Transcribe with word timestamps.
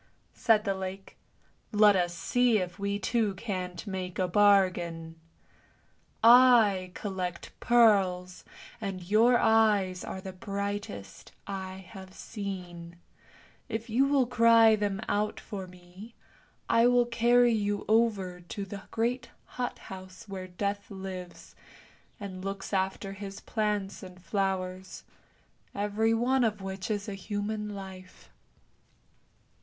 "said 0.33 0.63
the 0.63 0.73
lake." 0.73 1.15
Let 1.71 1.95
us 1.95 2.15
see 2.15 2.57
if 2.57 2.79
we 2.79 2.97
two 2.97 3.35
can't 3.35 3.85
make 3.85 4.17
a 4.17 4.27
bargain! 4.27 5.15
I 6.23 6.89
collect 6.95 7.51
pearls, 7.59 8.43
and 8.81 9.03
your 9.03 9.37
eyes 9.37 10.03
are 10.03 10.19
the 10.19 10.33
brightest 10.33 11.33
I 11.45 11.85
have 11.87 12.15
seen; 12.15 12.95
if 13.69 13.91
you 13.91 14.07
will 14.07 14.25
cry 14.25 14.75
them 14.75 15.01
out 15.07 15.39
for 15.39 15.67
me, 15.67 16.15
I 16.67 16.87
will 16.87 17.05
carry 17.05 17.53
you 17.53 17.85
over 17.87 18.39
to 18.41 18.65
the 18.65 18.81
great 18.89 19.29
hot 19.45 19.77
house 19.77 20.27
where 20.27 20.47
Death 20.47 20.89
lives, 20.89 21.53
and 22.19 22.43
looks 22.43 22.73
after 22.73 23.13
his 23.13 23.39
plants 23.39 24.01
and 24.01 24.19
flowers, 24.19 25.03
every 25.75 26.15
one 26.15 26.43
of 26.43 26.59
which 26.59 26.89
is 26.89 27.07
a 27.07 27.13
human 27.13 27.75
life." 27.75 28.31